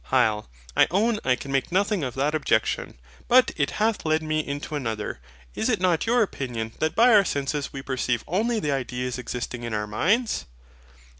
[0.11, 0.47] HYL.
[0.75, 4.73] I own I can make nothing of that objection: but it hath led me into
[4.73, 5.19] another.
[5.53, 9.61] Is it not your opinion that by our senses we perceive only the ideas existing
[9.61, 10.47] in our minds?